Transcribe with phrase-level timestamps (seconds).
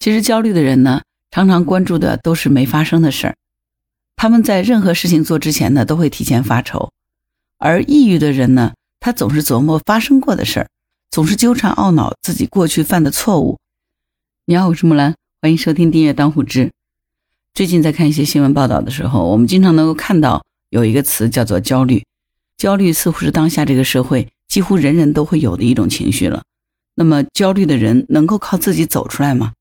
[0.00, 3.36] 其实焦虑的人呢，常常关注的都是没发生的事儿，
[4.16, 6.88] 他们在任何事情做之前呢，都会提前发愁；
[7.58, 10.68] 而抑郁的人呢，他总是琢磨发生过的事儿，
[11.10, 13.58] 总是纠缠懊恼自己过去犯的错误。
[14.46, 16.72] 你好，我是木兰，欢迎收听订阅当户知。
[17.52, 22.02] 最近在看一些新闻报道的时候，我们经常能够看到有一个词叫做焦虑，
[22.56, 26.42] 焦虑似乎是当下这个社会几乎人人都会有的一种情绪了。
[26.94, 29.52] 那么，焦虑的人能够靠自己走出来吗？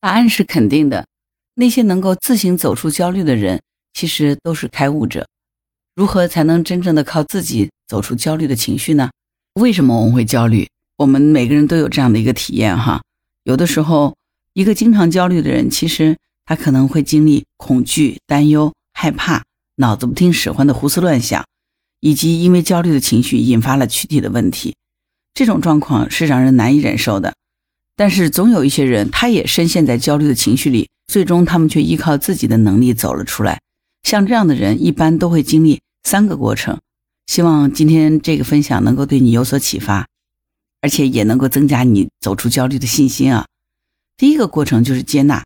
[0.00, 1.06] 答案是肯定的。
[1.54, 3.60] 那些能够自行走出焦虑的人，
[3.94, 5.26] 其实都是开悟者。
[5.96, 9.10] 如何才能真正的靠自己走出焦虑的情绪呢？
[9.54, 10.68] 为什么我们会焦虑？
[10.96, 13.02] 我们每个人都有这样的一个体验哈。
[13.42, 14.16] 有的时候，
[14.52, 19.42] 一个经常焦虑的人，其实他可能会经历恐惧、担忧、害怕，
[19.76, 21.44] 脑子不听使唤的胡思乱想，
[21.98, 24.76] 以及因为焦虑的情绪引发了躯体的问题。
[25.34, 27.34] 这种状况是让人难以忍受的。
[27.98, 33.58] 但是总有一些人，他也深陷在焦虑的情绪里，最终他们却依靠自己的能力走了出来。
[34.04, 36.78] 像这样的人，一般都会经历三个过程。
[37.26, 40.06] 希望今天这个分享能够对你有所启发，
[40.80, 43.46] 而且也能够增加你走出焦虑的信心啊。
[44.16, 45.42] 第一个过程就是接纳。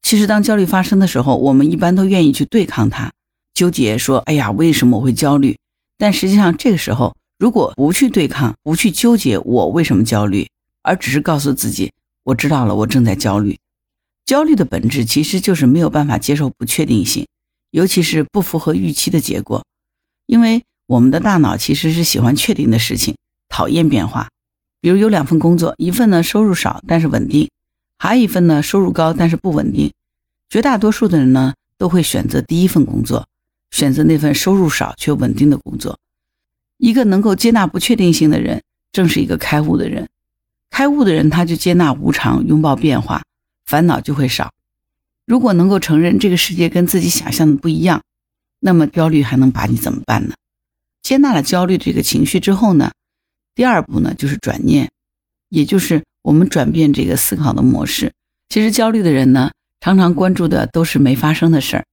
[0.00, 3.10] 其实当焦虑发生的时候，我们一般都愿意去对抗它，
[3.52, 5.56] 纠结说：“哎呀，为什么我会焦虑？”
[5.98, 10.46] 但实际上，这个时候如果不去对抗，不去纠结我为什么焦虑。
[10.82, 11.92] 而只是告诉自己，
[12.24, 13.58] 我知道了，我正在焦虑。
[14.24, 17.26] 焦虑的本质其实就是没有办法接受不确定性，
[17.70, 19.64] 尤其是不符合预期的结果。
[20.26, 23.16] 因为我们的大脑其实是喜欢确定的事情，
[23.48, 24.28] 讨厌变化。
[24.80, 27.50] 比如有两份工作，一份呢收入少但是稳定，
[27.98, 29.92] 还有一份呢收入高但是不稳定。
[30.48, 33.26] 绝大多数的人呢都会选择第一份工作，
[33.70, 35.98] 选择那份收入少却稳定的工作。
[36.78, 40.08] 一个能够接纳不确定性的人，正是一个开悟的人。
[40.70, 43.22] 开悟的人，他就接纳无常，拥抱变化，
[43.66, 44.50] 烦恼就会少。
[45.26, 48.02] 如果能够承认这个世界跟自己想象的不一样，
[48.60, 50.34] 那么焦虑还能把你怎么办呢？
[51.02, 52.92] 接纳了焦虑这个情绪之后呢，
[53.54, 54.90] 第二步呢就是转念，
[55.48, 58.12] 也就是我们转变这个思考的模式。
[58.48, 61.84] 其实焦虑的人呢，常常关注的都是没发生的事儿，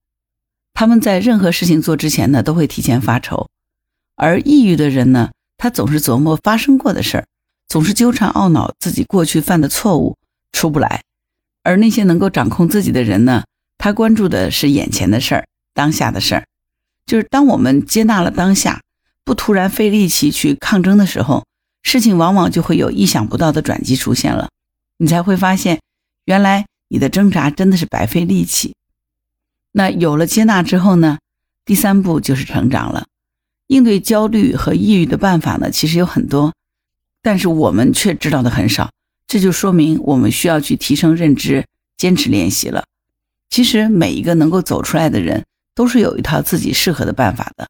[0.72, 3.48] 他们在任何事情做之前呢，都会提前发愁；
[4.14, 7.26] 而抑郁的人呢，他总是琢磨发生过的事儿。
[7.68, 10.16] 总是纠缠懊恼自己过去犯的错误，
[10.52, 11.02] 出不来。
[11.62, 13.44] 而那些能够掌控自己的人呢？
[13.76, 16.46] 他关注的是眼前的事儿，当下的事儿。
[17.04, 18.80] 就是当我们接纳了当下，
[19.22, 21.44] 不突然费力气去抗争的时候，
[21.82, 24.48] 事情往往就会有意想不到的转机出现了。
[24.96, 25.80] 你才会发现，
[26.24, 28.74] 原来你的挣扎真的是白费力气。
[29.72, 31.18] 那有了接纳之后呢？
[31.64, 33.06] 第三步就是成长了。
[33.66, 36.54] 应对焦虑和抑郁的办法呢，其实有很多。
[37.28, 38.90] 但是我们却知道的很少，
[39.26, 41.66] 这就说明我们需要去提升认知，
[41.98, 42.84] 坚持练习了。
[43.50, 45.44] 其实每一个能够走出来的人，
[45.74, 47.68] 都是有一套自己适合的办法的。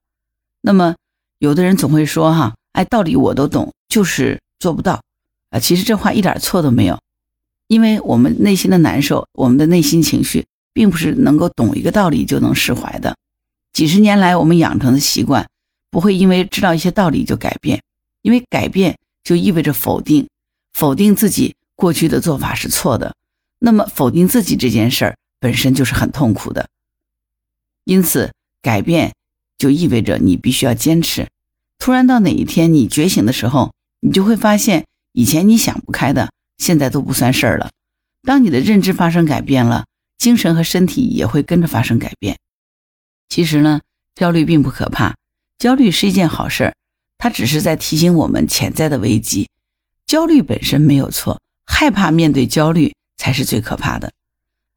[0.61, 0.95] 那么，
[1.41, 5.03] 有的人总会说：“哈，哎，道理我都懂，就是做不到。”
[5.51, 6.97] 啊，其实这话一点错都没有，
[7.67, 13.17] 因为我们内心的难受，我们的内心情绪，并不是能够懂一个道理就能释怀的。
[13.73, 15.49] 几十年来我们养成的习惯，
[15.91, 17.83] 不会因为知道一些道理就改变，
[18.23, 18.97] 因为改变。
[19.29, 20.27] 就意味着否定，
[20.73, 23.15] 否定自己过去的做法是错的。
[23.59, 26.67] 那么，否定自己这件事儿本身就是很痛苦的。
[27.85, 29.13] 因此，改变
[29.59, 31.29] 就意味着你必须要坚持。
[31.77, 37.71] 突然到哪一天你觉醒的时候，你就会发现，以前你想不开的，现在都不算事儿了。
[38.23, 39.85] 当你的认知发生改变了，
[40.17, 42.39] 精神和身体也会跟着发生改变。
[43.29, 43.83] 其实呢，
[44.15, 45.17] 焦虑并不可怕，
[45.59, 46.75] 焦虑是一件好事儿。
[47.19, 49.49] 他只是在提醒我们潜在的危机，
[50.07, 54.13] 焦虑本身没有错，害怕面对焦虑才是最可怕的。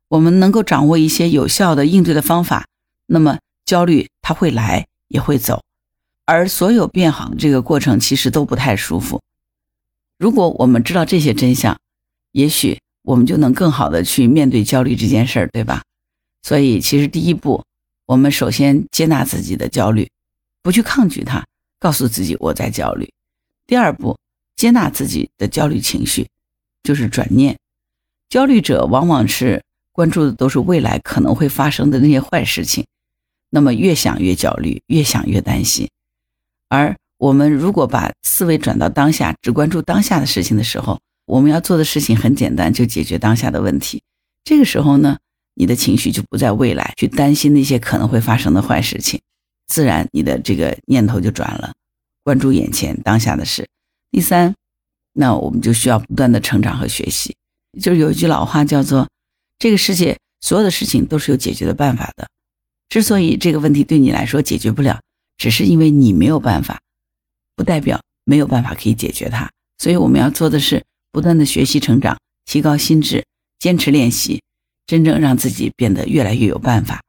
[0.10, 2.68] 我们能够掌握一些有效的应对的方法，
[3.06, 5.64] 那么焦虑它会来也会走，
[6.26, 9.22] 而所有变好的这个过程其实都不太舒服。
[10.18, 11.80] 如果我们知道这些真相，
[12.32, 15.84] 也许我们就能更好的去面对焦虑这件事儿，对吧？
[16.44, 17.64] 所以，其实第一步，
[18.08, 20.10] 我们首先接纳自己的焦虑，
[20.62, 21.46] 不去抗拒它。
[21.82, 23.12] 告诉自己我在焦虑。
[23.66, 24.18] 第二步，
[24.56, 26.28] 接纳自己的焦虑情绪，
[26.84, 27.58] 就是转念。
[28.30, 29.62] 焦虑者往往是
[29.92, 32.86] 关注的都是未来可能会发生的那些坏事情，
[33.50, 35.90] 那么越想越焦虑，越想越担心。
[36.70, 44.04] 而我们如果把思维转到当下，只关注当下的事情的时候，我们要做的事情很简单，就解决当下的问题。
[44.44, 45.18] 这个时候呢，
[45.56, 49.20] 你的情绪就不在未来去担心那些可能会发生的坏事情。
[49.72, 51.72] 自然，你的这个念头就转了，
[52.26, 53.66] 关注眼前当下的事。
[54.12, 54.54] 第三，
[55.14, 57.34] 那我们就需要不断的成长和学习。
[57.80, 59.08] 就是有一句老话叫做
[59.58, 62.28] 这个世界所有的事情都是有解决的办法的。
[62.90, 65.00] 之所以这个问题对你来说解决不了，
[65.38, 66.82] 只是因为你没有办法，
[67.56, 69.50] 不代表没有办法可以解决它。
[69.78, 70.84] 所以我们要做的是
[71.14, 73.24] 不断的学习成长，提高心智，
[73.58, 74.44] 坚持练习，
[74.86, 77.02] 真正让自己变得越来越有办法。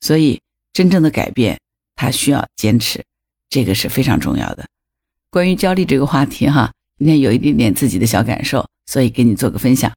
[0.00, 0.40] 所以
[0.72, 1.58] 真正的改变，
[1.96, 3.02] 他需要坚持，
[3.48, 4.64] 这个是非常重要的。
[5.30, 9.92] 关于焦虑这个话题，哈，今天有一点点自己的小感受，所以给你做个分享。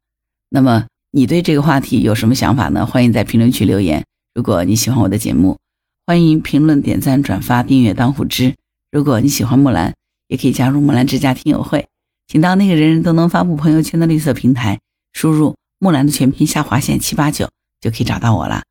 [0.50, 2.86] 那么你对这个话题有什么想法呢？
[2.86, 4.04] 欢迎在评论区留言。
[4.34, 5.58] 如果你喜欢我的节目，
[6.06, 8.56] 欢迎评论、点赞、转发、订阅、当虎之。
[8.92, 9.94] 如果你喜欢木兰，
[10.28, 11.88] 也可以加入木兰之家听友会，
[12.28, 14.80] 请到那个人人都能发布朋友圈的绿色平台，
[15.14, 17.50] 输入木兰的全拼下划线七八九，
[17.82, 18.64] 就可以找到我了。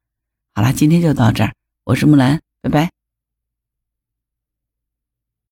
[0.55, 1.53] 好了，今天就到这儿，
[1.85, 2.98] 我是木兰，拜拜。